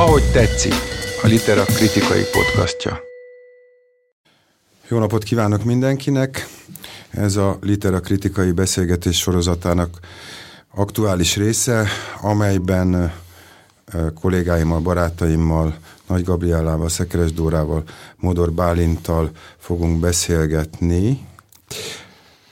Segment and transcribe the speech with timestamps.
[0.00, 0.74] Ahogy tetszik,
[1.22, 3.00] a Litera kritikai podcastja.
[4.88, 6.46] Jó napot kívánok mindenkinek!
[7.10, 9.98] Ez a Litera kritikai beszélgetés sorozatának
[10.74, 11.86] aktuális része,
[12.20, 13.14] amelyben
[14.20, 17.84] kollégáimmal, barátaimmal, Nagy Gabriellával, Szekeres Dórával,
[18.16, 21.26] Modor Bálintal fogunk beszélgetni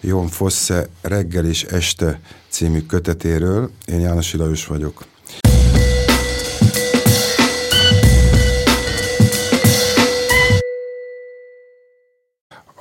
[0.00, 3.70] Jon Fosse reggel és este című kötetéről.
[3.84, 5.04] Én János Lajos vagyok.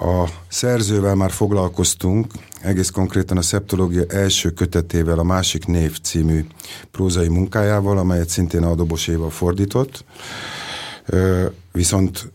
[0.07, 6.45] A szerzővel már foglalkoztunk, egész konkrétan a szeptológia első kötetével, a Másik név című
[6.91, 10.03] prózai munkájával, amelyet szintén a Dobos Éva fordított.
[11.71, 12.31] Viszont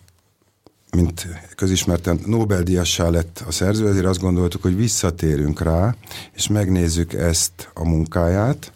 [0.96, 5.94] mint közismerten Nobel-díjassá lett a szerző, ezért azt gondoltuk, hogy visszatérünk rá,
[6.32, 8.72] és megnézzük ezt a munkáját,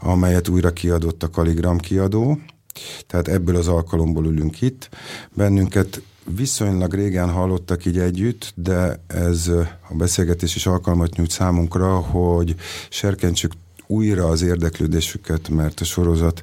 [0.00, 2.38] amelyet újra kiadott a Kaligram kiadó,
[3.06, 4.88] tehát ebből az alkalomból ülünk itt.
[5.34, 9.48] Bennünket viszonylag régen hallottak így együtt, de ez
[9.88, 12.54] a beszélgetés is alkalmat nyújt számunkra, hogy
[12.88, 13.52] serkentsük
[13.86, 16.42] újra az érdeklődésüket, mert a sorozat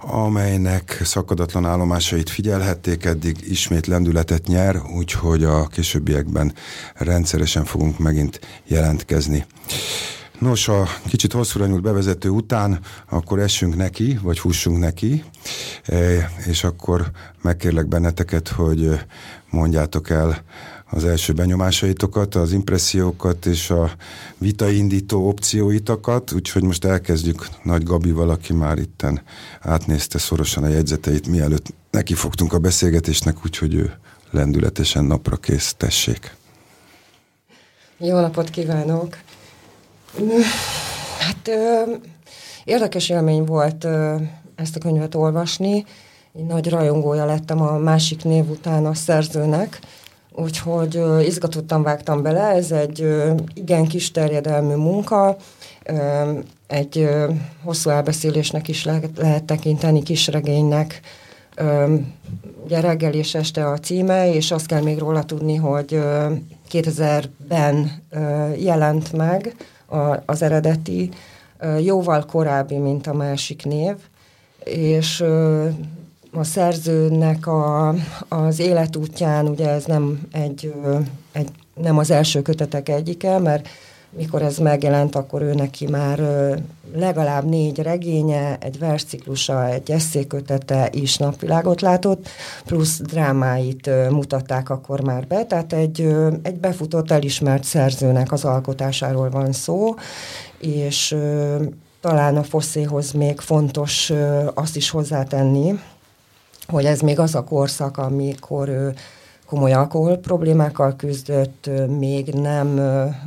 [0.00, 6.52] amelynek szakadatlan állomásait figyelhették, eddig ismét lendületet nyer, úgyhogy a későbbiekben
[6.94, 9.46] rendszeresen fogunk megint jelentkezni.
[10.38, 15.24] Nos, a kicsit hosszúra nyúlt bevezető után akkor essünk neki, vagy fussunk neki,
[15.84, 17.10] e, és akkor
[17.42, 19.00] megkérlek benneteket, hogy
[19.50, 20.42] mondjátok el
[20.90, 23.90] az első benyomásaitokat, az impressziókat és a
[24.38, 29.22] vitaindító opcióitokat, úgyhogy most elkezdjük Nagy Gabival, aki már itten
[29.60, 33.98] átnézte szorosan a jegyzeteit, mielőtt neki fogtunk a beszélgetésnek, úgyhogy ő
[34.30, 36.34] lendületesen napra kész, tessék.
[37.96, 39.16] Jó napot kívánok!
[41.18, 41.82] Hát ö,
[42.64, 44.14] érdekes élmény volt ö,
[44.56, 45.84] ezt a könyvet olvasni.
[46.32, 49.80] Én nagy rajongója lettem a másik név után a szerzőnek,
[50.32, 52.42] úgyhogy ö, izgatottan vágtam bele.
[52.42, 55.36] Ez egy ö, igen kis terjedelmű munka,
[55.84, 56.30] ö,
[56.66, 57.30] egy ö,
[57.64, 61.00] hosszú elbeszélésnek is lehet, lehet tekinteni, kisregénynek.
[61.54, 61.94] Ö,
[62.64, 66.32] ugye reggel és este a címe, és azt kell még róla tudni, hogy ö,
[66.70, 69.54] 2000-ben ö, jelent meg,
[69.88, 71.10] a, az eredeti,
[71.80, 73.94] jóval korábbi, mint a másik név,
[74.64, 75.20] és
[76.32, 77.94] a szerzőnek a,
[78.28, 80.74] az életútján, ugye ez nem egy,
[81.32, 83.68] egy nem az első kötetek egyike, mert
[84.10, 86.20] mikor ez megjelent, akkor ő neki már
[86.94, 92.28] legalább négy regénye, egy versciklusa, egy eszékötete is napvilágot látott,
[92.64, 99.52] plusz drámáit mutatták akkor már be, tehát egy, egy befutott, elismert szerzőnek az alkotásáról van
[99.52, 99.94] szó,
[100.58, 101.16] és
[102.00, 104.12] talán a fosszéhoz még fontos
[104.54, 105.80] azt is hozzátenni,
[106.66, 108.94] hogy ez még az a korszak, amikor ő
[109.48, 112.74] komoly alkohol problémákkal küzdött, még nem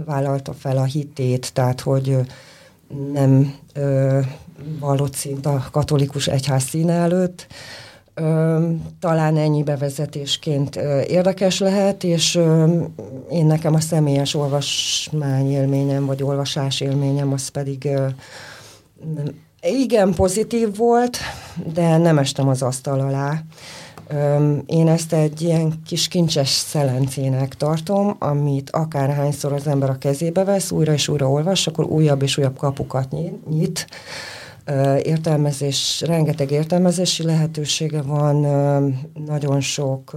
[0.05, 2.17] vállalta fel a hitét, tehát hogy
[3.13, 3.55] nem
[4.79, 7.47] vallott szint a katolikus egyház színe előtt.
[8.99, 10.75] Talán ennyi bevezetésként
[11.07, 12.35] érdekes lehet, és
[13.29, 17.89] én nekem a személyes olvasmány élményem, vagy olvasás élményem, az pedig
[19.61, 21.17] igen pozitív volt,
[21.73, 23.43] de nem estem az asztal alá.
[24.65, 30.71] Én ezt egy ilyen kis kincses szelencének tartom, amit akárhányszor az ember a kezébe vesz,
[30.71, 33.15] újra és újra olvas, akkor újabb és újabb kapukat
[33.49, 33.87] nyit.
[35.01, 38.35] Értelmezés, rengeteg értelmezési lehetősége van,
[39.25, 40.15] nagyon sok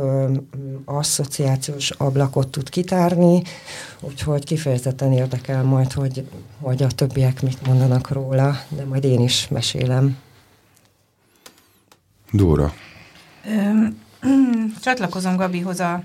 [0.85, 3.43] asszociációs ablakot tud kitárni,
[4.01, 6.27] úgyhogy kifejezetten érdekel majd, hogy,
[6.61, 10.17] hogy a többiek mit mondanak róla, de majd én is mesélem.
[12.33, 12.73] Dóra.
[14.83, 16.03] Csatlakozom Gabihoz a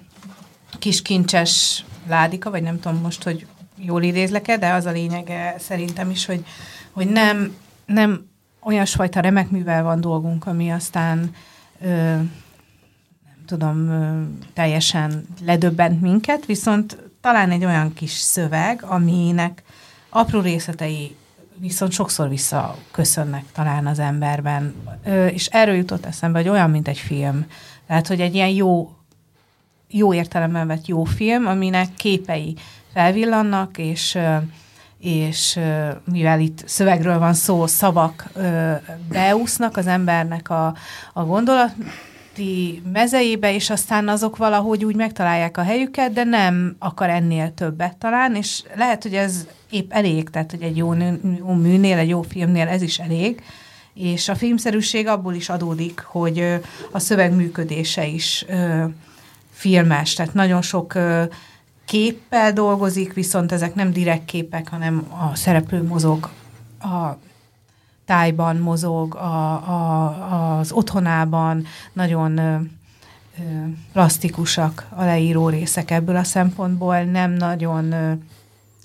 [0.79, 3.45] kis kincses ládika, vagy nem tudom most, hogy
[3.77, 6.45] jól idézlek-e, de az a lényege szerintem is, hogy,
[6.91, 7.55] hogy nem,
[7.85, 8.27] nem
[8.61, 11.35] olyasfajta remek művel van dolgunk, ami aztán
[11.81, 14.21] ö, nem tudom, ö,
[14.53, 19.63] teljesen ledöbbent minket, viszont talán egy olyan kis szöveg, aminek
[20.09, 21.15] apró részletei
[21.59, 24.75] viszont sokszor visszaköszönnek talán az emberben.
[25.05, 27.45] Ö, és erről jutott eszembe, hogy olyan, mint egy film.
[27.87, 28.91] Tehát, hogy egy ilyen jó,
[29.87, 32.55] jó értelemben vett jó film, aminek képei
[32.93, 34.17] felvillannak, és
[34.99, 35.59] és
[36.11, 38.29] mivel itt szövegről van szó, szavak
[39.09, 40.75] beúsznak az embernek a,
[41.13, 41.25] a
[42.39, 47.97] gondolati mezeibe, és aztán azok valahogy úgy megtalálják a helyüket, de nem akar ennél többet
[47.97, 50.93] talán, és lehet, hogy ez épp elég, tehát hogy egy jó,
[51.37, 53.43] jó műnél, egy jó filmnél ez is elég,
[53.93, 56.59] És a filmszerűség abból is adódik, hogy
[56.91, 58.45] a szöveg működése is
[59.51, 60.97] filmes, tehát nagyon sok
[61.85, 66.29] képpel dolgozik, viszont ezek nem direkt képek, hanem a szereplő mozog
[66.79, 67.17] a
[68.09, 72.55] tájban mozog, a, a, az otthonában, nagyon ö,
[73.39, 73.41] ö,
[73.91, 78.11] plastikusak a leíró részek ebből a szempontból, nem nagyon ö,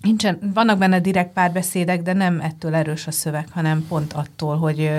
[0.00, 4.90] nincsen, vannak benne direkt párbeszédek, de nem ettől erős a szöveg, hanem pont attól, hogy,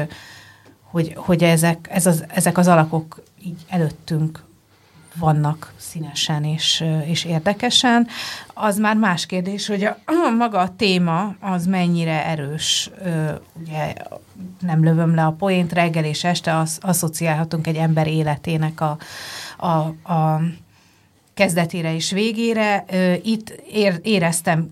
[0.81, 4.43] hogy, hogy ezek, ez az, ezek az alakok így előttünk
[5.15, 8.07] vannak színesen és, és érdekesen.
[8.53, 9.97] Az már más kérdés, hogy a,
[10.37, 12.89] maga a téma az mennyire erős.
[13.61, 13.93] Ugye
[14.59, 18.97] nem lövöm le a poént, reggel és este az, asszociálhatunk egy ember életének a,
[19.57, 19.67] a,
[20.13, 20.41] a
[21.33, 22.85] kezdetére és végére.
[23.23, 24.69] Itt ér, éreztem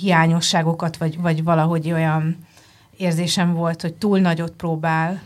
[0.00, 2.46] hiányosságokat, vagy, vagy valahogy olyan
[2.96, 5.22] érzésem volt, hogy túl nagyot próbál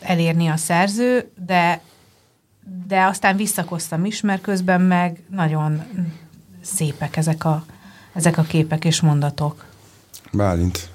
[0.00, 1.80] elérni a szerző, de
[2.86, 5.82] de aztán visszakoztam is, mert közben meg nagyon
[6.62, 7.64] szépek ezek a,
[8.12, 9.64] ezek a képek és mondatok.
[10.32, 10.88] Bálint.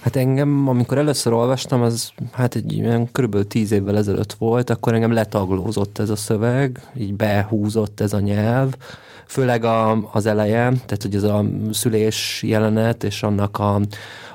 [0.00, 4.94] Hát engem, amikor először olvastam, az hát egy ilyen körülbelül tíz évvel ezelőtt volt, akkor
[4.94, 8.72] engem letaglózott ez a szöveg, így behúzott ez a nyelv,
[9.26, 13.80] főleg a, az eleje, tehát hogy ez a szülés jelenet, és annak a,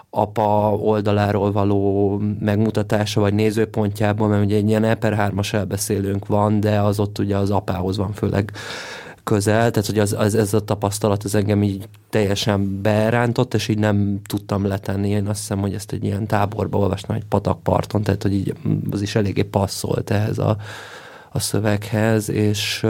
[0.10, 6.80] apa oldaláról való megmutatása, vagy nézőpontjában, mert ugye egy ilyen per 3 elbeszélőnk van, de
[6.80, 8.52] az ott ugye az apához van főleg
[9.24, 13.80] közel, tehát hogy az, az, ez a tapasztalat az engem így teljesen berántott, és így
[13.80, 15.10] nem tudtam letenni.
[15.10, 18.54] Én azt hiszem, hogy ezt egy ilyen táborba olvastam, egy patakparton, tehát hogy így
[18.92, 20.58] az is eléggé passzolt ehhez a,
[21.32, 22.86] a szöveghez, és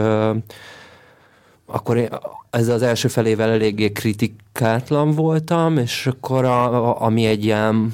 [1.72, 2.10] akkor én
[2.50, 7.94] ez az első felével eléggé kritikátlan voltam, és akkor a, a, ami egy ilyen,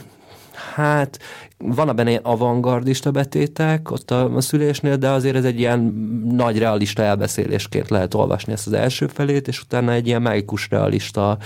[0.73, 1.19] hát
[1.57, 5.79] van benne ilyen avantgardista betétek ott a, a szülésnél, de azért ez egy ilyen
[6.29, 11.37] nagy realista elbeszélésként lehet olvasni ezt az első felét, és utána egy ilyen mágikus realista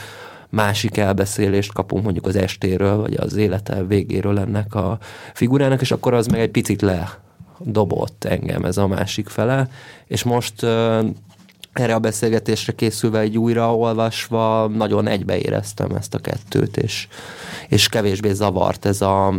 [0.49, 4.97] másik elbeszélést kapunk mondjuk az estéről, vagy az élete végéről ennek a
[5.33, 7.19] figurának, és akkor az meg egy picit le
[7.59, 9.69] dobott engem ez a másik fele,
[10.07, 10.65] és most
[11.79, 17.07] erre a beszélgetésre készülve egy újraolvasva nagyon egybeéreztem ezt a kettőt, és,
[17.67, 19.33] és kevésbé zavart ez a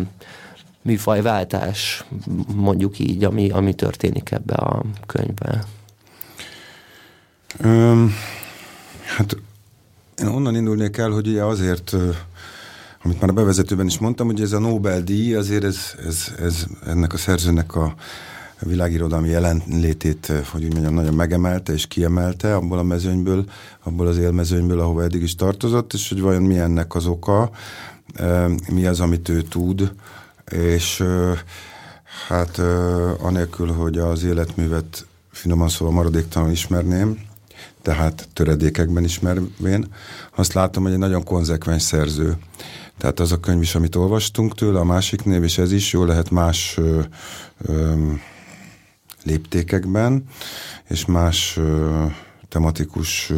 [0.83, 2.05] műfajváltás,
[2.55, 5.65] mondjuk így, ami, ami történik ebbe a könyvben.
[7.65, 8.15] Um,
[9.17, 9.37] hát
[10.23, 11.93] én onnan indulnék el, hogy ugye azért,
[13.03, 17.13] amit már a bevezetőben is mondtam, hogy ez a Nobel-díj, azért ez, ez, ez ennek
[17.13, 17.95] a szerzőnek a
[18.61, 23.45] világirodalmi jelenlétét, hogy úgy mondjam, nagyon megemelte és kiemelte abból a mezőnyből,
[23.83, 27.51] abból az élmezőnyből, ahova eddig is tartozott, és hogy vajon mi ennek az oka,
[28.73, 29.93] mi az, amit ő tud,
[30.51, 31.05] és
[32.29, 32.59] hát
[33.19, 37.19] anélkül, hogy az életművet finoman szóval maradéktalanul ismerném,
[37.83, 39.87] tehát töredékekben ismervén,
[40.37, 42.37] azt látom, hogy egy nagyon konzekvens szerző.
[42.99, 46.05] Tehát az a könyv is, amit olvastunk tőle, a másik név, és ez is jó
[46.05, 47.01] lehet más ö,
[47.67, 47.95] ö,
[49.23, 50.25] léptékekben,
[50.89, 51.59] és más
[52.49, 53.33] tematikus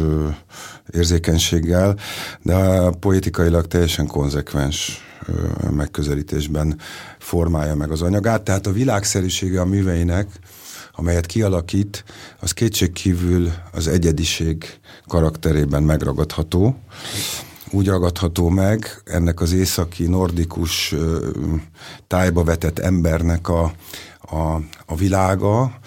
[0.91, 1.97] érzékenységgel,
[2.41, 5.01] de poetikailag teljesen konzekvens
[5.71, 6.79] megközelítésben
[7.19, 8.43] formálja meg az anyagát.
[8.43, 10.27] Tehát a világszerűsége a műveinek,
[10.95, 12.03] amelyet kialakít,
[12.39, 14.65] az kétségkívül az egyediség
[15.07, 16.77] karakterében megragadható.
[17.71, 20.95] Úgy ragadható meg ennek az északi, nordikus
[22.07, 23.73] tájba vetett embernek a,
[24.33, 25.79] a, a világa,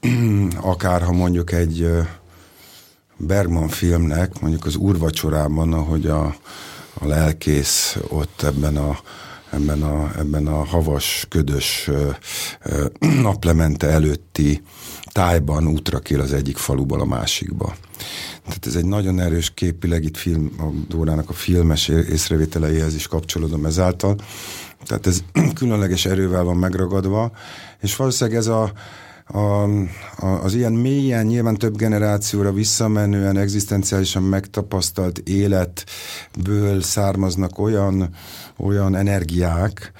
[0.60, 1.88] akár ha mondjuk egy
[3.16, 6.24] Bergman filmnek, mondjuk az úrvacsorában, ahogy a,
[6.94, 8.98] a lelkész ott ebben a,
[9.50, 11.90] ebben a, ebben a havas, ködös
[13.22, 14.62] naplemente előtti
[15.12, 17.74] tájban útra kél az egyik faluból a másikba.
[18.44, 23.64] Tehát ez egy nagyon erős képileg, itt film, a Dórának a filmes észrevételeihez is kapcsolódom
[23.64, 24.16] ezáltal,
[24.86, 25.22] tehát ez
[25.54, 27.30] különleges erővel van megragadva,
[27.80, 28.72] és valószínűleg ez a,
[29.26, 29.62] a,
[30.16, 38.08] a, az ilyen mélyen, nyilván több generációra visszamenően, egzisztenciálisan megtapasztalt életből származnak olyan,
[38.56, 39.92] olyan energiák,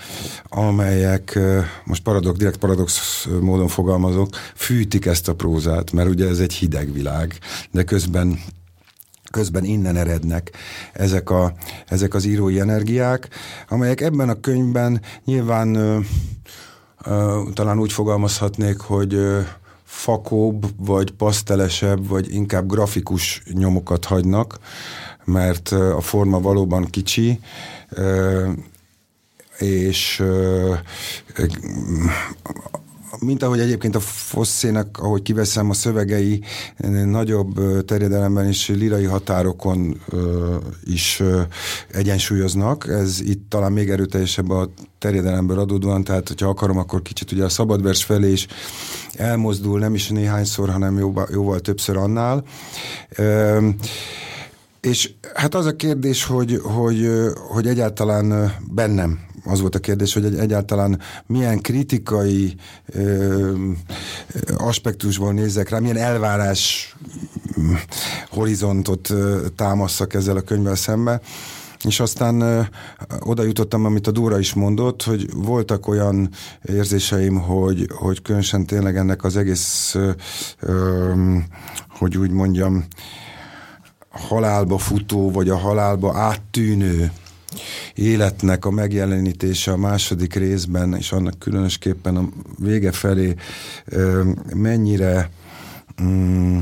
[0.49, 1.39] amelyek,
[1.85, 6.93] most paradox, direkt paradox módon fogalmazok, fűtik ezt a prózát, mert ugye ez egy hideg
[6.93, 7.39] világ,
[7.71, 8.39] de közben
[9.35, 10.53] közben innen erednek
[10.93, 11.53] ezek, a,
[11.87, 13.29] ezek az írói energiák,
[13.69, 15.99] amelyek ebben a könyvben nyilván ö,
[17.05, 19.41] ö, talán úgy fogalmazhatnék, hogy ö,
[19.85, 24.59] fakóbb, vagy pasztelesebb, vagy inkább grafikus nyomokat hagynak,
[25.25, 27.41] mert a forma valóban kicsi,
[29.59, 30.23] és
[33.21, 36.41] mint ahogy egyébként a Fosszének, ahogy kiveszem a szövegei,
[37.05, 40.01] nagyobb terjedelemben és lirai határokon
[40.85, 41.23] is
[41.93, 42.89] egyensúlyoznak.
[42.89, 47.49] Ez itt talán még erőteljesebb a terjedelemből adódóan, tehát hogyha akarom, akkor kicsit ugye a
[47.49, 48.47] szabadvers felé is
[49.13, 52.45] elmozdul, nem is néhányszor, hanem jóval, jóval többször annál.
[54.81, 57.11] És hát az a kérdés, hogy, hogy,
[57.49, 62.55] hogy egyáltalán bennem az volt a kérdés, hogy egy, egyáltalán milyen kritikai
[62.87, 63.53] ö,
[64.57, 66.95] aspektusból nézek rá, milyen elvárás
[68.31, 71.21] horizontot ö, támaszak ezzel a könyvvel szembe.
[71.85, 72.61] És aztán ö,
[73.21, 76.31] oda jutottam, amit a Dóra is mondott, hogy voltak olyan
[76.63, 80.11] érzéseim, hogy, hogy különösen tényleg ennek az egész, ö,
[80.61, 81.13] ö,
[81.89, 82.85] hogy úgy mondjam,
[84.11, 87.13] halálba futó, vagy a halálba áttűnő
[87.95, 93.35] életnek a megjelenítése a második részben, és annak különösképpen a vége felé
[94.55, 95.31] mennyire
[96.03, 96.59] mm,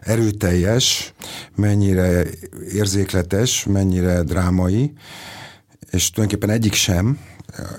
[0.00, 1.12] erőteljes,
[1.54, 2.24] mennyire
[2.72, 4.92] érzékletes, mennyire drámai,
[5.90, 7.18] és tulajdonképpen egyik sem,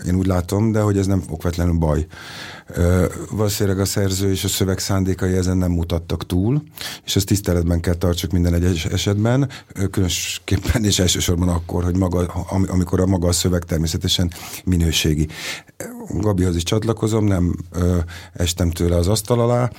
[0.08, 2.06] én úgy látom, de hogy ez nem okvetlenül baj.
[3.32, 6.64] Valószínűleg a szerző és a szöveg szándékai ezen nem mutattak túl,
[7.06, 9.50] és ezt tiszteletben kell tartsuk minden egyes esetben,
[9.92, 12.26] különösképpen és elsősorban akkor, hogy maga,
[12.68, 14.32] amikor a maga a szöveg természetesen
[14.66, 15.28] minőségi.
[16.10, 17.98] Gabihoz is csatlakozom, nem ö,
[18.34, 19.72] estem tőle az asztal alá,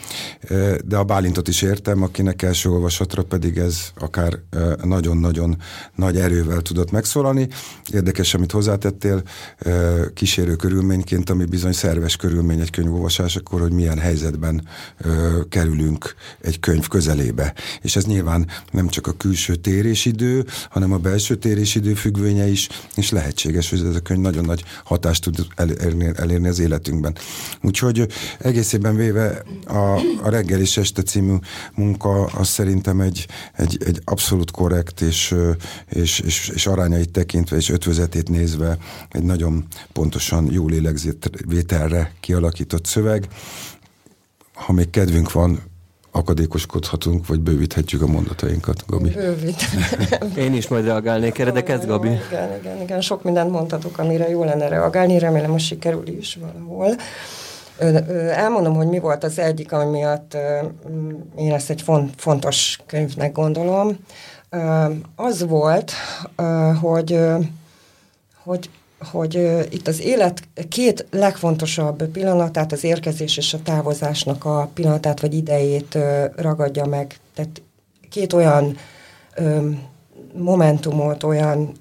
[0.48, 4.38] ö, de a Bálintot is értem, akinek első olvasatra pedig ez akár
[4.84, 5.56] nagyon-nagyon
[5.94, 7.48] nagy erővel tudott megszólalni.
[7.92, 9.22] Érdekes, amit hozzátettél,
[9.58, 14.68] ö, kísérő körülményként, ami bizony szerves körülmény egy könyvolvasásakor, hogy milyen helyzetben
[14.98, 17.54] ö, kerülünk egy könyv közelébe.
[17.82, 23.10] És ez nyilván nem csak a külső térésidő, hanem a belső térésidő függvénye is, és
[23.10, 27.16] lehetséges, hogy ez a könyv nagyon nagy hatást tud elérni, elérni az életünkben.
[27.62, 28.06] Úgyhogy
[28.38, 31.34] egészében véve a, a reggel és este című
[31.74, 35.34] munka az szerintem egy, egy, egy abszolút korrekt és,
[35.88, 38.78] és, és, és arányait tekintve és ötvözetét nézve
[39.10, 43.28] egy nagyon pontosan jó lélegzételre kialakított szöveg.
[44.54, 45.62] Ha még kedvünk van,
[46.10, 49.10] akadékoskodhatunk, vagy bővíthetjük a mondatainkat, Gabi.
[49.10, 49.62] Bővít.
[50.36, 52.08] Én is majd reagálnék erre, de kezd, Gabi.
[52.08, 56.94] Igen, igen, igen, sok mindent mondhatok, amire jó lenne reagálni, remélem, hogy sikerül is valahol.
[58.30, 60.36] Elmondom, hogy mi volt az egyik, ami miatt
[61.36, 61.84] én ezt egy
[62.16, 63.96] fontos könyvnek gondolom.
[65.16, 65.92] Az volt,
[66.80, 67.20] hogy,
[68.42, 69.34] hogy hogy
[69.70, 75.98] itt az élet két legfontosabb pillanatát, az érkezés és a távozásnak a pillanatát vagy idejét
[76.36, 77.16] ragadja meg.
[77.34, 77.62] Tehát
[78.10, 78.76] két olyan
[80.32, 81.72] momentumot, olyan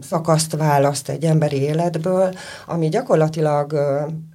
[0.00, 2.34] szakaszt választ egy emberi életből,
[2.66, 3.74] ami gyakorlatilag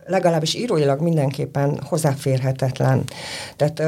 [0.06, 3.04] legalábbis íróilag mindenképpen hozzáférhetetlen.
[3.56, 3.84] Tehát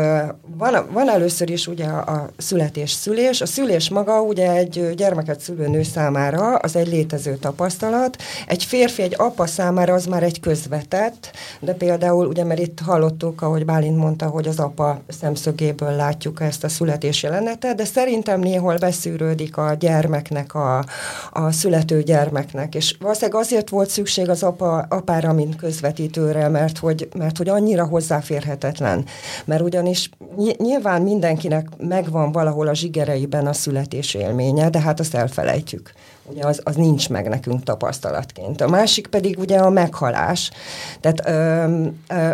[0.58, 3.42] van, van először is ugye a születés-szülés.
[3.42, 8.18] A szülés maga ugye egy gyermeket szülő nő számára az egy létező tapasztalat.
[8.48, 13.42] Egy férfi, egy apa számára az már egy közvetett, de például ugye, mert itt hallottuk,
[13.42, 18.78] ahogy Bálint mondta, hogy az apa szemszögéből látjuk ezt a születés jelenetet, de szerintem néhol
[18.78, 20.86] beszűrődik a gyermeknek, a,
[21.32, 26.78] a születő gyermeknek, és valószínűleg azért volt szükség az apa, apára, mint közvetítő, közvetítőre, mert
[26.78, 29.06] hogy, mert hogy annyira hozzáférhetetlen.
[29.46, 30.10] Mert ugyanis
[30.58, 35.92] nyilván mindenkinek megvan valahol a zsigereiben a születés élménye, de hát azt elfelejtjük.
[36.24, 38.62] Ugye az, az nincs meg nekünk tapasztalatként.
[38.62, 40.52] A másik pedig ugye a meghalás.
[41.00, 42.34] Tehát ö, ö,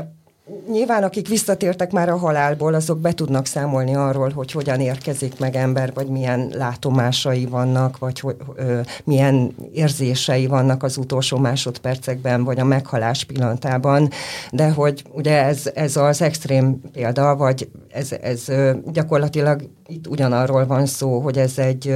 [0.72, 5.56] nyilván akik visszatértek már a halálból, azok be tudnak számolni arról, hogy hogyan érkezik meg
[5.56, 12.60] ember, vagy milyen látomásai vannak, vagy hogy, ö, milyen érzései vannak az utolsó másodpercekben, vagy
[12.60, 14.10] a meghalás pillanatában,
[14.52, 18.46] de hogy ugye ez, ez az extrém példa, vagy ez, ez
[18.92, 21.96] gyakorlatilag itt ugyanarról van szó, hogy ez egy,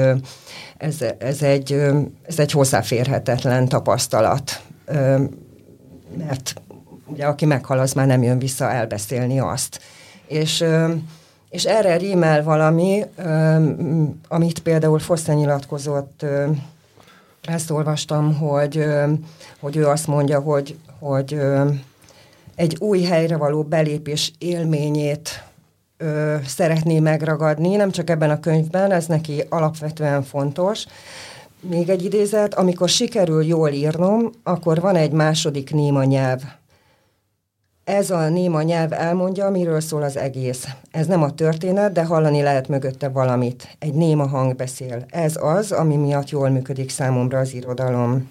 [0.77, 1.71] ez, ez egy,
[2.21, 4.61] ez egy hozzáférhetetlen tapasztalat.
[6.17, 6.53] Mert
[7.05, 9.79] ugye aki meghal, az már nem jön vissza elbeszélni azt.
[10.27, 10.63] És,
[11.49, 13.03] és erre rímel valami,
[14.27, 16.25] amit például Fosse nyilatkozott,
[17.47, 18.85] ezt olvastam, hogy,
[19.59, 21.39] hogy ő azt mondja, hogy, hogy
[22.55, 25.43] egy új helyre való belépés élményét
[25.97, 30.85] ö, szeretné megragadni, nem csak ebben a könyvben, ez neki alapvetően fontos.
[31.59, 36.41] Még egy idézet, amikor sikerül jól írnom, akkor van egy második néma nyelv,
[37.85, 40.67] ez a néma nyelv elmondja, miről szól az egész.
[40.91, 43.75] Ez nem a történet, de hallani lehet mögötte valamit.
[43.79, 45.05] Egy néma hang beszél.
[45.09, 48.29] Ez az, ami miatt jól működik számomra az irodalom.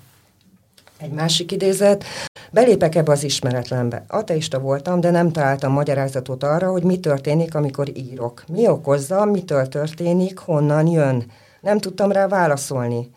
[0.99, 2.05] Egy másik idézet,
[2.51, 4.05] belépek ebbe az ismeretlenbe.
[4.09, 8.45] Ateista voltam, de nem találtam magyarázatot arra, hogy mi történik, amikor írok.
[8.49, 11.25] Mi okozza, mitől történik, honnan jön.
[11.61, 13.11] Nem tudtam rá válaszolni.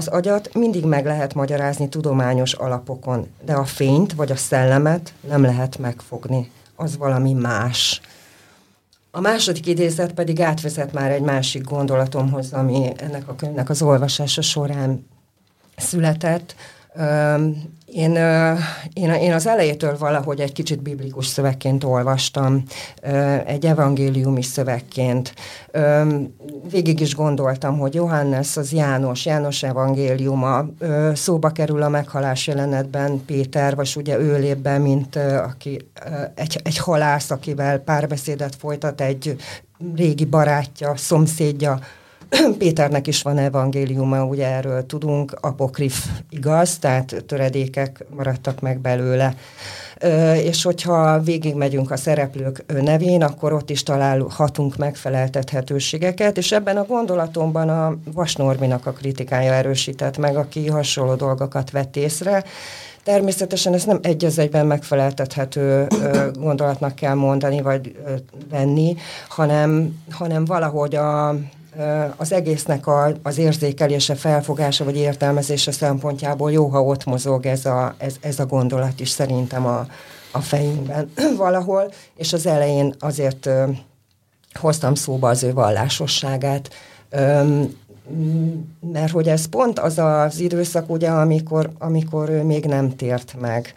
[0.00, 5.42] Az agyat mindig meg lehet magyarázni tudományos alapokon, de a fényt vagy a szellemet nem
[5.42, 6.50] lehet megfogni.
[6.76, 8.00] Az valami más.
[9.10, 14.42] A második idézet pedig átvezet már egy másik gondolatomhoz, ami ennek a könyvnek az olvasása
[14.42, 15.06] során
[15.76, 16.54] született,
[17.86, 18.14] én,
[18.92, 22.62] én, én az elejétől valahogy egy kicsit biblikus szövegként olvastam,
[23.46, 25.34] egy evangéliumi szövegként.
[26.70, 30.64] Végig is gondoltam, hogy Johannes az János, János evangéliuma
[31.14, 35.88] szóba kerül a meghalás jelenetben Péter, vagy ugye ő lép be, mint aki,
[36.34, 39.36] egy, egy halász, akivel párbeszédet folytat, egy
[39.94, 41.78] régi barátja, szomszédja,
[42.58, 49.34] Péternek is van evangéliuma, ugye erről tudunk, apokrif igaz, tehát töredékek maradtak meg belőle.
[50.42, 57.68] És hogyha végigmegyünk a szereplők nevén, akkor ott is találhatunk megfeleltethetőségeket, és ebben a gondolatomban
[57.68, 62.44] a Vasnorminak a kritikája erősített meg, aki hasonló dolgokat vett észre,
[63.02, 65.86] Természetesen ezt nem egy az egyben megfeleltethető
[66.32, 67.96] gondolatnak kell mondani, vagy
[68.50, 68.96] venni,
[69.28, 71.34] hanem, hanem valahogy a,
[72.16, 77.94] az egésznek a, az érzékelése, felfogása vagy értelmezése szempontjából jó, ha ott mozog ez a,
[77.98, 79.86] ez, ez a gondolat is szerintem a,
[80.30, 83.64] a fejünkben valahol, és az elején azért ö,
[84.52, 86.70] hoztam szóba az ő vallásosságát,
[87.10, 87.62] ö,
[88.92, 93.72] mert hogy ez pont az az időszak, ugye, amikor, amikor ő még nem tért meg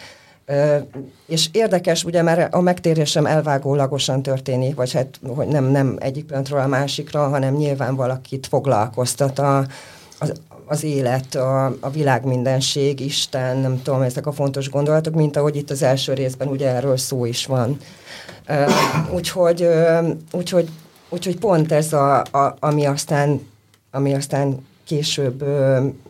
[1.28, 6.60] és érdekes, ugye, mert a megtérésem elvágólagosan történik, vagy hát hogy nem, nem egyik pillanatról
[6.60, 9.66] a másikra, hanem nyilván valakit foglalkoztat a,
[10.20, 10.34] az,
[10.66, 15.56] az élet, a, a világ mindenség, Isten, nem tudom, ezek a fontos gondolatok, mint ahogy
[15.56, 17.78] itt az első részben ugye erről szó is van.
[19.14, 19.68] úgyhogy,
[20.32, 20.70] úgyhogy,
[21.10, 23.52] úgyhogy pont ez, a, a, ami aztán
[23.96, 25.44] ami aztán később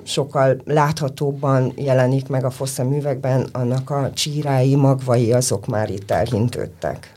[0.03, 7.11] sokkal láthatóbban jelenik meg a fosszaművekben, annak a csírái, magvai azok már itt elhintődtek.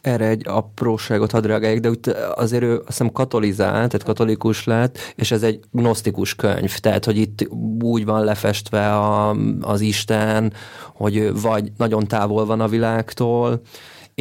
[0.00, 1.98] Erre egy apróságot hadd reagáljak, de úgy
[2.34, 7.16] azért ő azt hiszem katolizált, tehát katolikus lett, és ez egy gnosztikus könyv, tehát hogy
[7.16, 7.48] itt
[7.82, 10.52] úgy van lefestve a, az Isten,
[10.94, 13.60] hogy vagy nagyon távol van a világtól,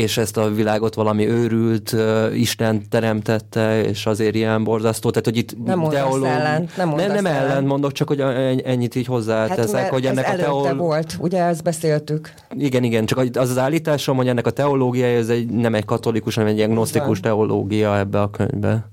[0.01, 5.09] és ezt a világot valami őrült uh, Isten teremtette, és azért ilyen borzasztó.
[5.09, 6.25] Tehát, hogy itt nem teológ...
[6.25, 8.19] ellen, nem, nem, nem ellen mondok, csak hogy
[8.63, 10.73] ennyit így hozzáteszek, hát, hogy ennek ez a teol...
[10.73, 12.33] volt, ugye ezt beszéltük.
[12.57, 16.35] Igen, igen, csak az az állításom, hogy ennek a teológia, ez egy, nem egy katolikus,
[16.35, 18.89] hanem egy ilyen gnosztikus teológia ebbe a könyvbe.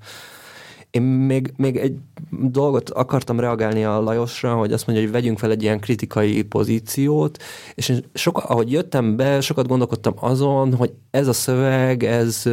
[0.91, 1.97] Én még, még egy
[2.31, 7.43] dolgot akartam reagálni a Lajosra, hogy azt mondja, hogy vegyünk fel egy ilyen kritikai pozíciót,
[7.75, 12.45] és én soka, ahogy jöttem be, sokat gondolkodtam azon, hogy ez a szöveg, ez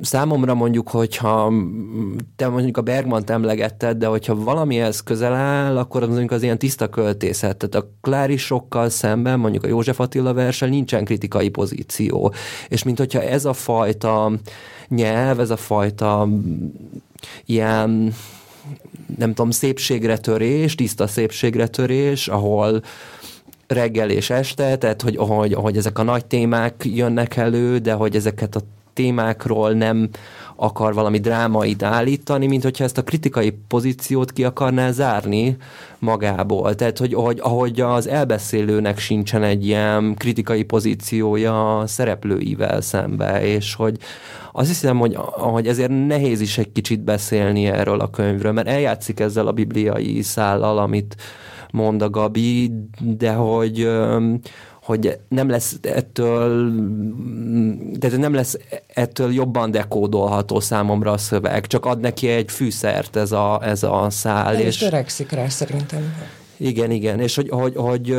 [0.00, 1.52] számomra mondjuk, hogyha
[2.36, 6.58] te mondjuk a Bergman-t emlegetted, de hogyha valamihez közel áll, akkor az mondjuk az ilyen
[6.58, 7.56] tiszta költészet.
[7.56, 12.32] Tehát a klárisokkal szemben, mondjuk a József Attila versel nincsen kritikai pozíció.
[12.68, 14.32] És mint hogyha ez a fajta
[14.88, 16.28] nyelv, ez a fajta
[17.44, 18.14] ilyen
[19.16, 22.82] nem tudom, szépségre törés, tiszta szépségre törés, ahol
[23.66, 28.16] reggel és este, tehát hogy, hogy, hogy ezek a nagy témák jönnek elő, de hogy
[28.16, 28.60] ezeket a
[28.92, 30.08] témákról nem
[30.62, 35.56] akar valami drámait állítani, mint hogyha ezt a kritikai pozíciót ki akarná zárni
[35.98, 36.74] magából.
[36.74, 43.74] Tehát, hogy, hogy ahogy az elbeszélőnek sincsen egy ilyen kritikai pozíciója a szereplőivel szembe, és
[43.74, 43.96] hogy
[44.52, 49.20] azt hiszem, hogy, hogy ezért nehéz is egy kicsit beszélni erről a könyvről, mert eljátszik
[49.20, 51.16] ezzel a bibliai szállal, amit
[51.70, 53.90] mond a Gabi, de hogy
[54.82, 56.72] hogy nem lesz ettől,
[57.98, 58.56] de nem lesz
[58.94, 64.06] ettől jobban dekódolható számomra a szöveg, csak ad neki egy fűszert ez a, ez a
[64.10, 64.52] szál.
[64.52, 66.14] Nem és törekszik rá szerintem.
[66.56, 68.16] Igen, igen, és hogy, hogy, hogy,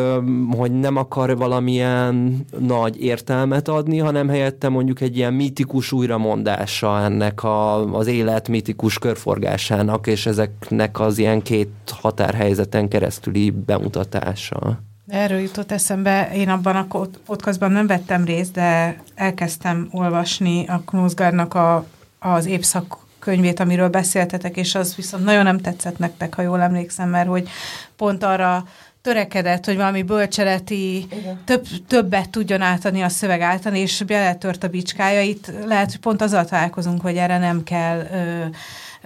[0.57, 7.43] hogy nem akar valamilyen nagy értelmet adni, hanem helyette mondjuk egy ilyen mítikus újramondása ennek
[7.43, 11.69] a, az élet mítikus körforgásának, és ezeknek az ilyen két
[12.01, 14.79] határhelyzeten keresztüli bemutatása.
[15.11, 21.53] Erről jutott eszembe, én abban a podcastban nem vettem részt, de elkezdtem olvasni a Knózgárnak
[21.53, 21.85] a,
[22.19, 27.09] az évszak könyvét, amiről beszéltetek, és az viszont nagyon nem tetszett nektek, ha jól emlékszem,
[27.09, 27.49] mert hogy
[27.95, 28.65] pont arra
[29.01, 31.07] törekedett, hogy valami bölcseleti
[31.45, 35.21] több, többet tudjon átadni a szöveg által, és beletört a bicskája.
[35.21, 38.45] Itt lehet, hogy pont azzal találkozunk, hogy erre nem kell ö,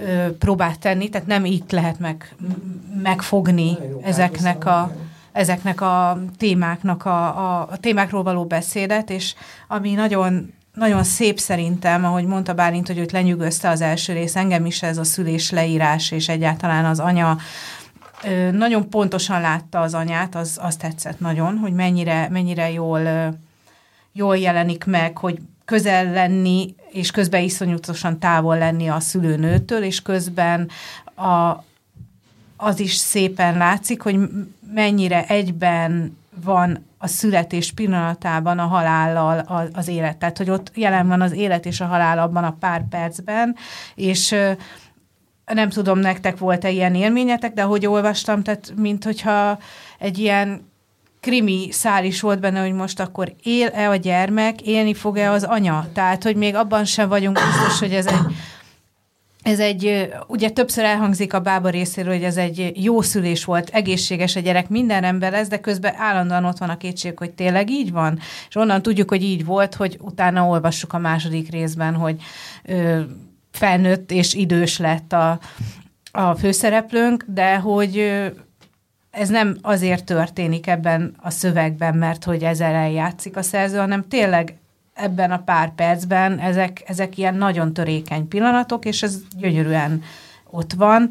[0.04, 2.36] ö, próbát tenni, tehát nem itt lehet meg,
[3.04, 4.92] megfogni ezeknek a
[5.36, 9.36] ezeknek a témáknak a, a, a témákról való beszédet, és
[9.68, 14.66] ami nagyon nagyon szép szerintem, ahogy mondta Bálint, hogy őt lenyűgözte az első rész, engem
[14.66, 17.38] is ez a szülés leírás, és egyáltalán az anya
[18.52, 23.34] nagyon pontosan látta az anyát, az, az tetszett nagyon, hogy mennyire, mennyire jól,
[24.12, 30.70] jól jelenik meg, hogy közel lenni, és közben iszonyatosan távol lenni a szülőnőtől, és közben
[31.16, 31.64] a,
[32.58, 34.20] az is szépen látszik, hogy
[34.74, 40.18] mennyire egyben van a születés pillanatában a halállal az élet.
[40.18, 43.56] Tehát, hogy ott jelen van az élet és a halál abban a pár percben,
[43.96, 44.36] és
[45.46, 49.60] nem tudom, nektek volt-e ilyen élményetek, de ahogy olvastam, tehát mint hogyha
[50.00, 50.74] egy ilyen
[51.20, 55.88] krimi szál is volt benne, hogy most akkor él-e a gyermek, élni fog-e az anya.
[55.94, 58.36] Tehát, hogy még abban sem vagyunk biztos, hogy ez egy
[59.46, 64.36] ez egy, ugye többször elhangzik a bába részéről, hogy ez egy jó szülés volt, egészséges
[64.36, 67.92] a gyerek, minden ember lesz, de közben állandóan ott van a kétség, hogy tényleg így
[67.92, 68.20] van.
[68.48, 72.22] És onnan tudjuk, hogy így volt, hogy utána olvassuk a második részben, hogy
[72.64, 73.02] ö,
[73.52, 75.40] felnőtt és idős lett a,
[76.12, 78.24] a főszereplőnk, de hogy
[79.12, 84.58] ez nem azért történik ebben a szövegben, mert hogy ezzel játszik a szerző, hanem tényleg
[84.96, 90.04] ebben a pár percben ezek, ezek ilyen nagyon törékeny pillanatok, és ez gyönyörűen
[90.50, 91.10] ott van.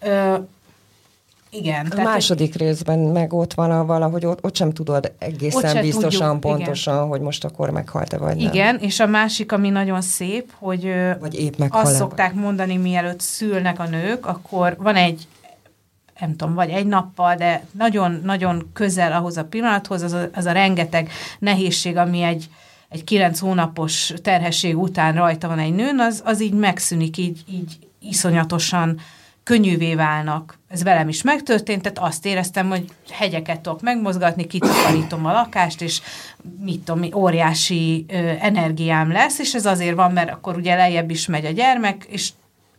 [0.00, 0.34] Ö,
[1.50, 1.86] igen.
[1.86, 5.82] A tehát, második részben meg ott van a valahogy ott, ott sem tudod egészen sem
[5.82, 7.08] biztosan, tudjuk, pontosan, igen.
[7.08, 8.52] hogy most akkor meghalt-e vagy nem.
[8.52, 13.20] Igen, és a másik, ami nagyon szép, hogy vagy épp meghal azt szokták mondani, mielőtt
[13.20, 15.26] szülnek a nők, akkor van egy
[16.20, 20.52] nem tudom, vagy egy nappal, de nagyon-nagyon közel ahhoz a pillanathoz, az a, az a
[20.52, 22.48] rengeteg nehézség, ami egy,
[22.92, 27.78] egy kilenc hónapos terhesség után rajta van egy nőn, az, az így megszűnik, így, így
[28.00, 29.00] iszonyatosan
[29.42, 30.58] könnyűvé válnak.
[30.68, 36.00] Ez velem is megtörtént, tehát azt éreztem, hogy hegyeket tudok megmozgatni, kitakarítom a lakást, és
[36.60, 41.26] mit tudom, óriási ö, energiám lesz, és ez azért van, mert akkor ugye lejjebb is
[41.26, 42.30] megy a gyermek, és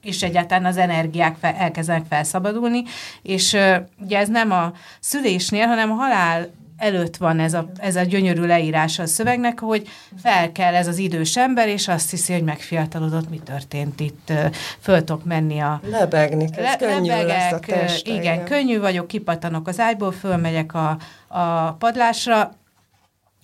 [0.02, 2.84] és egyáltalán az energiák fel, elkezdenek felszabadulni,
[3.21, 6.49] és ö, ugye ez nem a szülésnél, hanem a halál
[6.84, 9.88] előtt van ez a, ez a gyönyörű leírása a szövegnek, hogy
[10.24, 14.32] fel kell ez az idős ember, és azt hiszi, hogy megfiatalodott, mi történt itt,
[14.80, 15.82] föl tudok menni a...
[15.89, 20.12] Lebegni, ez le, könnyű lebegek, lesz a teste, igen, igen, könnyű vagyok, kipatanok az ágyból,
[20.12, 22.52] fölmegyek a, a padlásra,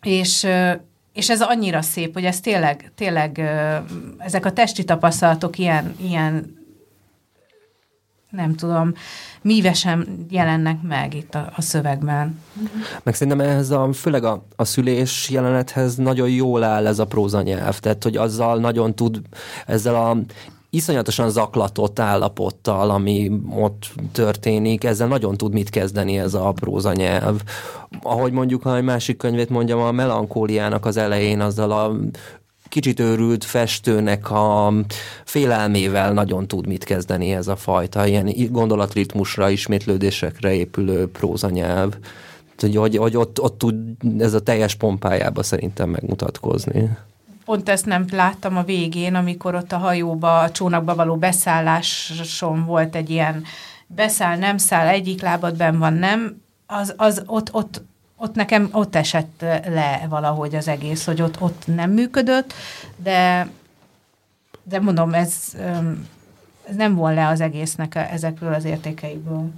[0.01, 0.47] és
[1.13, 3.39] és ez annyira szép, hogy ez tényleg, tényleg
[4.17, 6.58] ezek a testi tapasztalatok ilyen, ilyen
[8.29, 8.93] nem tudom,
[9.41, 12.39] mívesen jelennek meg itt a, a szövegben.
[13.03, 17.79] Meg szerintem ehhez a, főleg a, a szülés jelenethez nagyon jól áll ez a prózanyelv,
[17.79, 19.21] tehát hogy azzal nagyon tud,
[19.65, 20.17] ezzel a
[20.69, 27.41] iszonyatosan zaklatott állapottal, ami ott történik, ezzel nagyon tud mit kezdeni ez a prózanyelv.
[28.01, 31.95] Ahogy mondjuk, ha egy másik könyvét mondjam, a melankóliának az elején azzal a
[32.69, 34.73] kicsit őrült festőnek a
[35.25, 41.93] félelmével nagyon tud mit kezdeni ez a fajta, ilyen gondolatritmusra, ismétlődésekre épülő prózanyelv.
[42.57, 43.75] Hogy, hogy, hogy ott, ott tud
[44.19, 46.89] ez a teljes pompájába szerintem megmutatkozni
[47.49, 52.95] pont ezt nem láttam a végén, amikor ott a hajóba, a csónakba való beszálláson volt
[52.95, 53.43] egy ilyen
[53.87, 57.81] beszáll, nem száll, egyik lábad ben van, nem, az, az ott, ott,
[58.19, 62.53] ott nekem ott esett le valahogy az egész, hogy ott, ott nem működött,
[63.03, 63.49] de,
[64.63, 65.33] de mondom, ez
[66.69, 69.49] ez nem von le az egésznek a, ezekről az értékeiből.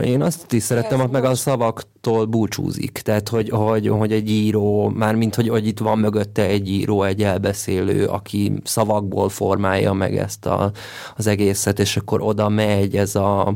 [0.00, 2.90] Én azt is szerettem, hogy meg a szavaktól búcsúzik.
[2.90, 7.02] Tehát, hogy, hogy, hogy egy író, már mint hogy, hogy itt van mögötte egy író,
[7.02, 10.70] egy elbeszélő, aki szavakból formálja meg ezt a,
[11.16, 13.54] az egészet, és akkor oda megy ez a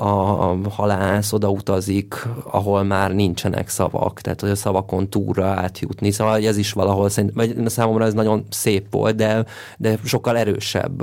[0.00, 6.10] a halász oda utazik, ahol már nincsenek szavak, tehát hogy a szavakon túlra átjutni.
[6.10, 9.44] Szóval ez is valahol, vagy számomra ez nagyon szép volt, de,
[9.76, 11.02] de sokkal erősebb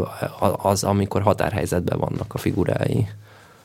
[0.58, 3.08] az, amikor határhelyzetben vannak a figurái.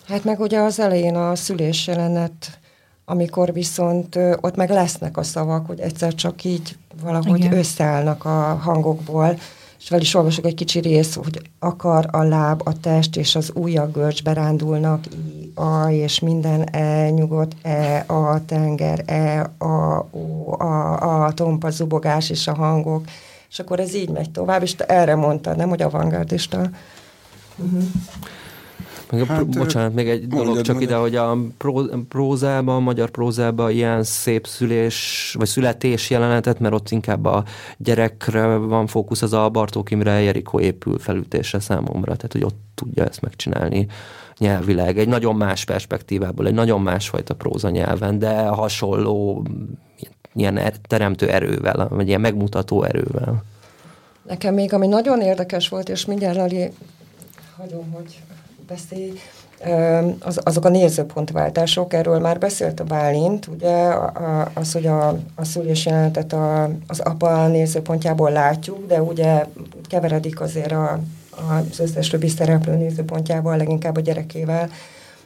[0.08, 2.58] Hát meg ugye az elején a szülés jelenet,
[3.04, 7.58] amikor viszont ott meg lesznek a szavak, hogy egyszer csak így valahogy Igen.
[7.58, 9.38] összeállnak a hangokból,
[9.80, 13.50] és fel is olvasok egy kicsi rész, hogy akar a láb, a test és az
[13.54, 20.52] ujjak görcsbe rándulnak, i, a, és minden e, nyugodt, e, a tenger, e, a, ó,
[20.60, 23.04] a, a tompa zubogás és a hangok,
[23.50, 26.70] és akkor ez így megy tovább, és te erre mondtad, nem, hogy avantgárdista.
[27.56, 27.82] Uh-huh.
[29.10, 30.90] Meg a, hát, bocsánat, még egy mondjad, dolog csak mondjad.
[30.90, 36.74] ide, hogy a pró, prózában, a magyar prózában ilyen szép szülés, vagy születés jelenetet, mert
[36.74, 37.44] ott inkább a
[37.76, 43.04] gyerekre van fókusz, az a Bartók Imre Jerikó épül felütésre számomra, tehát hogy ott tudja
[43.04, 43.86] ezt megcsinálni
[44.38, 49.44] nyelvileg, egy nagyon más perspektívából, egy nagyon másfajta próza nyelven, de hasonló
[50.34, 53.42] ilyen er, teremtő erővel, vagy ilyen megmutató erővel.
[54.22, 56.70] Nekem még, ami nagyon érdekes volt, és mindjárt Lali,
[57.56, 58.20] hagyom, hogy
[58.70, 59.12] beszélj,
[60.20, 63.94] az, azok a nézőpontváltások, erről már beszélt a Bálint, ugye
[64.54, 69.44] az, hogy a, a szülés jelenetet a, az apa nézőpontjából látjuk, de ugye
[69.88, 74.70] keveredik azért a, az összes többi szereplő nézőpontjával, leginkább a gyerekével.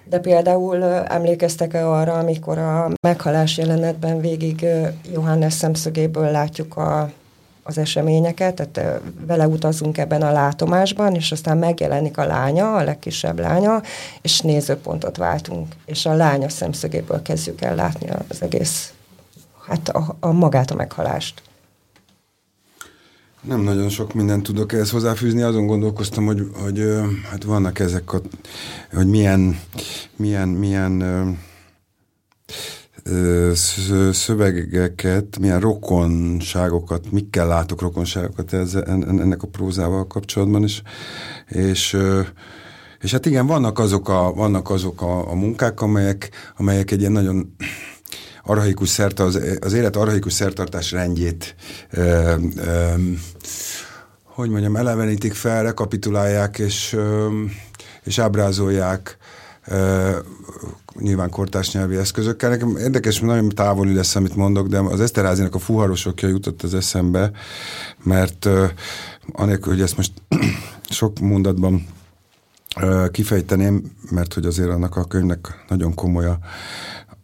[0.05, 4.67] De például emlékeztek-e arra, amikor a meghalás jelenetben végig
[5.13, 7.11] Johannes szemszögéből látjuk a,
[7.67, 13.39] az eseményeket, tehát vele utazunk ebben a látomásban, és aztán megjelenik a lánya, a legkisebb
[13.39, 13.83] lánya,
[14.23, 18.93] és nézőpontot váltunk, és a lánya szemszögéből kezdjük el látni az egész,
[19.67, 21.43] hát a, a magát a meghalást.
[23.41, 26.85] Nem nagyon sok mindent tudok ehhez hozzáfűzni, azon gondolkoztam, hogy, hogy
[27.31, 28.21] hát vannak ezek a,
[28.93, 29.61] hogy milyen,
[30.17, 31.03] milyen, milyen
[34.13, 40.83] szövegeket, milyen rokonságokat, mikkel látok rokonságokat ez, ennek a prózával kapcsolatban is.
[41.49, 41.97] És,
[43.01, 47.13] és hát igen, vannak azok a, vannak azok a, a munkák, amelyek, amelyek egy ilyen
[47.13, 47.57] nagyon
[48.45, 51.55] arhaikus szert, az, az élet arhaikus szertartás rendjét
[51.91, 52.93] ö, ö,
[54.25, 57.29] hogy mondjam, elevenítik fel, rekapitulálják és, ö,
[58.05, 59.17] és ábrázolják
[60.99, 62.51] nyilván kortárs nyelvi eszközökkel.
[62.51, 67.31] Nekem érdekes, nagyon távoli lesz, amit mondok, de az Eszterházinak a fuharosokja jutott az eszembe,
[68.03, 68.49] mert
[69.33, 70.13] anélkül, hogy ezt most
[70.91, 71.87] sok mondatban
[73.11, 76.39] kifejteném, mert hogy azért annak a könyvnek nagyon komoly a,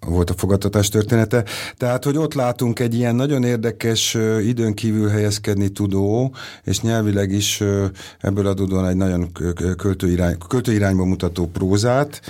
[0.07, 1.45] volt a fogadtatás története.
[1.77, 6.35] Tehát, hogy ott látunk egy ilyen nagyon érdekes időn kívül helyezkedni tudó,
[6.65, 7.63] és nyelvileg is
[8.21, 9.33] ebből adódóan egy nagyon
[9.77, 12.21] költőirány, költőirányba mutató prózát,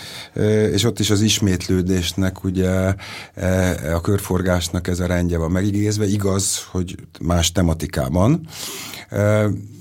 [0.72, 2.94] és ott is az ismétlődésnek, ugye
[3.34, 8.46] e, a körforgásnak ez a rendje van megigézve, igaz, hogy más tematikában,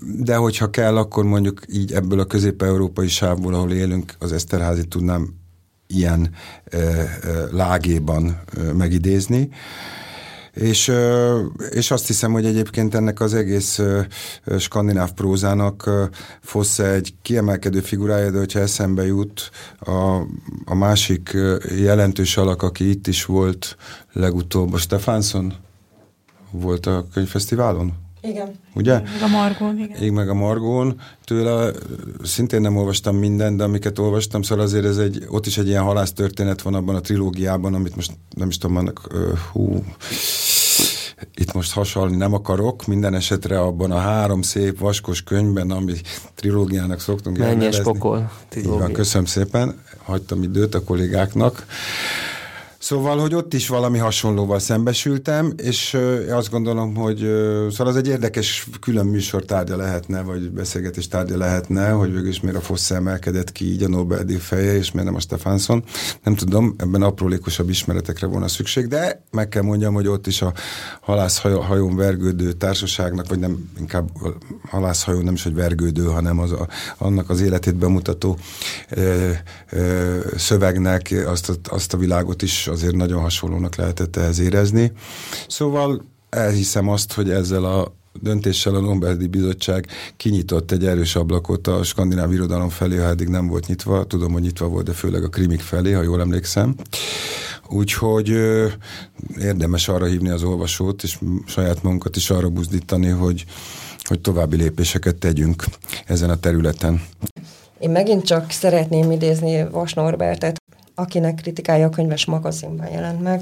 [0.01, 5.38] de hogyha kell, akkor mondjuk így ebből a közép-európai sávból, ahol élünk, az Eszterházi tudnám
[5.93, 6.29] ilyen
[7.51, 8.41] lágéban
[8.73, 9.49] megidézni.
[10.53, 10.91] És,
[11.69, 13.79] és azt hiszem, hogy egyébként ennek az egész
[14.59, 15.89] skandináv prózának
[16.41, 19.49] Fosse egy kiemelkedő figurája, de hogyha eszembe jut
[19.79, 20.15] a,
[20.65, 21.37] a másik
[21.77, 23.77] jelentős alak, aki itt is volt
[24.13, 25.53] legutóbb, a Stefansson
[26.51, 28.08] volt a könyvfesztiválon?
[28.21, 28.59] Igen.
[28.73, 28.93] Ugye?
[28.93, 30.01] Meg a Margón, igen.
[30.01, 30.99] Ég meg a Margón.
[31.25, 31.71] Tőle
[32.23, 35.83] szintén nem olvastam mindent, de amiket olvastam, szóval azért ez egy, ott is egy ilyen
[35.83, 39.07] halász történet van abban a trilógiában, amit most nem is tudom, annak,
[39.51, 39.83] hú,
[41.35, 45.93] itt most hasonlni nem akarok, minden esetre abban a három szép vaskos könyvben, ami
[46.35, 48.31] trilógiának szoktunk Mennyes pokol.
[48.57, 51.65] Így van, köszönöm szépen, hagytam időt a kollégáknak.
[52.89, 55.97] Szóval, hogy ott is valami hasonlóval szembesültem, és
[56.29, 57.17] azt gondolom, hogy
[57.69, 62.39] szóval az egy érdekes külön műsor tárgya lehetne, vagy beszélgetés tárgya lehetne, hogy végül is
[62.39, 65.83] miért a Fosse emelkedett ki így a Nobel-díj feje, és miért nem a Stefanson.
[66.23, 70.53] Nem tudom, ebben aprólékosabb ismeretekre volna szükség, de meg kell mondjam, hogy ott is a
[71.01, 74.09] halászhajón vergődő társaságnak, vagy nem, inkább
[74.69, 78.37] halászhajón nem is, hogy vergődő, hanem az a, annak az életét bemutató
[78.89, 79.31] ö,
[79.71, 84.91] ö, szövegnek azt a, azt a világot is azért nagyon hasonlónak lehetett ehhez érezni.
[85.47, 89.87] Szóval elhiszem azt, hogy ezzel a döntéssel a Nobel-díj Bizottság
[90.17, 94.03] kinyitott egy erős ablakot a skandináv irodalom felé, ha eddig nem volt nyitva.
[94.03, 96.75] Tudom, hogy nyitva volt, de főleg a krimik felé, ha jól emlékszem.
[97.69, 98.67] Úgyhogy ö,
[99.39, 103.45] érdemes arra hívni az olvasót, és saját magunkat is arra buzdítani, hogy,
[104.03, 105.63] hogy további lépéseket tegyünk
[106.05, 107.01] ezen a területen.
[107.79, 110.58] Én megint csak szeretném idézni Vas Norbertet,
[110.99, 113.41] akinek kritikája a könyves magazinban jelent meg.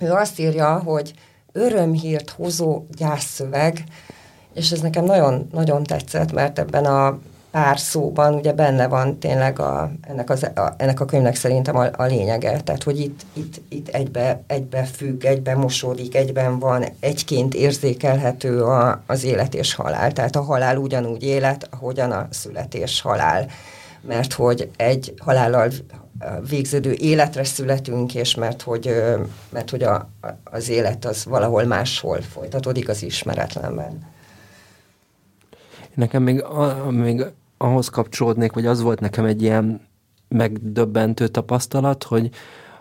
[0.00, 1.14] Ő azt írja, hogy
[1.52, 3.84] örömhírt hozó gyászszöveg,
[4.54, 7.18] és ez nekem nagyon, nagyon tetszett, mert ebben a
[7.50, 11.86] pár szóban ugye benne van tényleg a, ennek, az, a, ennek a könyvnek szerintem a,
[11.96, 17.54] a lényege, tehát hogy itt, itt, itt egybe, egybe függ, egybe mosódik, egyben van, egyként
[17.54, 23.46] érzékelhető a, az élet és halál, tehát a halál ugyanúgy élet, ahogyan a születés halál,
[24.00, 25.70] mert hogy egy halállal
[26.48, 28.94] végződő életre születünk, és mert hogy,
[29.48, 30.10] mert hogy a,
[30.44, 34.08] az élet az valahol máshol folytatódik az ismeretlenben.
[35.94, 36.44] Nekem még,
[36.88, 37.24] még
[37.56, 39.88] ahhoz kapcsolódnék, vagy az volt nekem egy ilyen
[40.28, 42.30] megdöbbentő tapasztalat, hogy,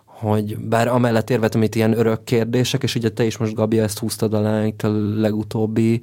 [0.06, 3.99] hogy bár amellett érvetem itt ilyen örök kérdések, és ugye te is most, Gabi, ezt
[3.99, 6.02] húztad alá itt a legutóbbi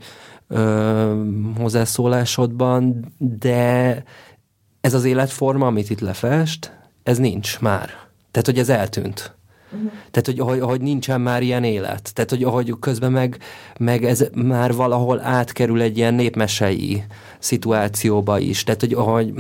[0.48, 1.22] ö,
[1.58, 4.02] hozzászólásodban, de
[4.80, 7.86] ez az életforma, amit itt lefest, ez nincs már.
[8.30, 9.35] Tehát, hogy ez eltűnt.
[9.72, 9.90] Uh-huh.
[10.10, 12.14] Tehát, hogy, hogy, hogy nincsen már ilyen élet.
[12.14, 13.38] Tehát, hogy, hogy közben meg,
[13.78, 17.04] meg ez már valahol átkerül egy ilyen népmesei
[17.38, 18.64] szituációba is.
[18.64, 19.32] Tehát, hogy, hogy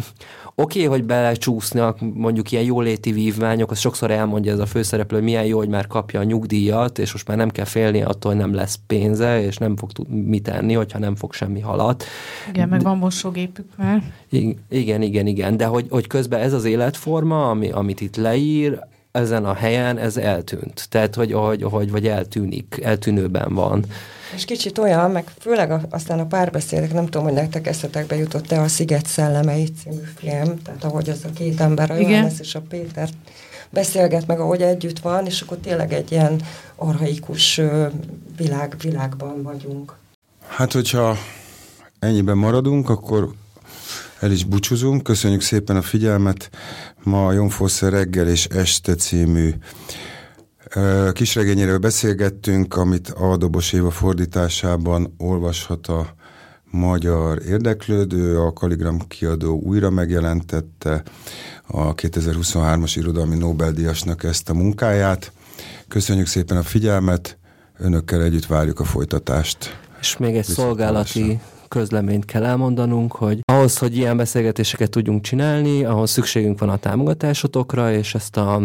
[0.58, 5.26] Oké, okay, hogy belecsúsznak mondjuk ilyen jóléti vívmányok, az sokszor elmondja ez a főszereplő, hogy
[5.26, 8.40] milyen jó, hogy már kapja a nyugdíjat, és most már nem kell félni attól, hogy
[8.40, 12.04] nem lesz pénze, és nem fog tud mit enni, hogyha nem fog semmi halat.
[12.48, 14.02] Igen, meg van mosógépük már.
[14.68, 18.78] Igen, igen, igen, de hogy, hogy közben ez az életforma, ami, amit itt leír,
[19.16, 20.86] ezen a helyen ez eltűnt.
[20.88, 23.84] Tehát, hogy, hogy, hogy vagy eltűnik, eltűnőben van.
[24.34, 28.60] És kicsit olyan, meg főleg a, aztán a párbeszédek, nem tudom, hogy nektek eszetekbe jutott-e
[28.60, 32.60] a Sziget szellemei című film, tehát ahogy az a két ember, a Johannes és a
[32.68, 33.08] Péter
[33.70, 36.40] beszélget meg, ahogy együtt van, és akkor tényleg egy ilyen
[36.76, 37.60] arhaikus
[38.36, 39.94] világ, világban vagyunk.
[40.46, 41.16] Hát, hogyha
[41.98, 43.32] ennyiben maradunk, akkor
[44.20, 45.02] el is búcsúzunk.
[45.02, 46.50] Köszönjük szépen a figyelmet.
[47.02, 49.54] Ma a Jonfoszer reggel és este című
[51.12, 56.14] kisregényéről beszélgettünk, amit a Dobos Éva fordításában olvashat a
[56.70, 61.02] magyar érdeklődő, a Kaligram kiadó újra megjelentette
[61.66, 65.32] a 2023-as irodalmi Nobel-díjasnak ezt a munkáját.
[65.88, 67.38] Köszönjük szépen a figyelmet,
[67.78, 69.80] önökkel együtt várjuk a folytatást.
[70.00, 76.10] És még egy szolgálati közleményt kell elmondanunk, hogy ahhoz, hogy ilyen beszélgetéseket tudjunk csinálni, ahhoz
[76.10, 78.60] szükségünk van a támogatásotokra, és ezt a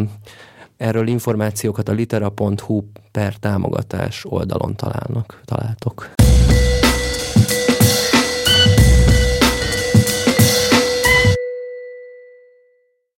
[0.81, 6.09] Erről információkat a litera.hu per támogatás oldalon találnak, találtok.